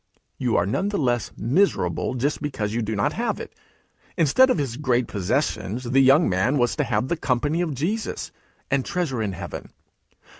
'You 0.39 0.57
are 0.57 0.65
none 0.65 0.89
the 0.89 0.97
less 0.97 1.29
miserable 1.37 2.15
just 2.15 2.41
because 2.41 2.73
you 2.73 2.81
do 2.81 2.95
not 2.95 3.13
have 3.13 3.39
it. 3.39 3.53
Instead 4.17 4.49
of 4.49 4.57
his 4.57 4.77
great 4.77 5.07
possessions 5.07 5.83
the 5.83 6.01
young 6.01 6.27
man 6.27 6.57
was 6.57 6.75
to 6.77 6.83
have 6.83 7.07
the 7.07 7.15
company 7.15 7.61
of 7.61 7.75
Jesus, 7.75 8.31
and 8.71 8.83
treasure 8.83 9.21
in 9.21 9.33
heaven. 9.33 9.69